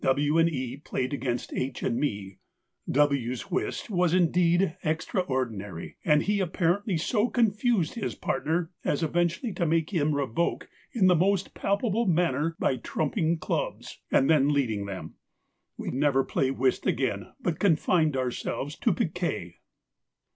[0.03, 0.39] W.
[0.39, 0.77] and E.
[0.77, 1.83] played against H.
[1.83, 2.39] and me;
[2.89, 9.63] W.'s whist was indeed extraordinary, and he apparently so confused his partner as eventually to
[9.67, 15.17] make him revoke in the most palpable manner by trumping clubs and then leading them.
[15.77, 19.57] We never played whist again, but confined ourselves to piquet.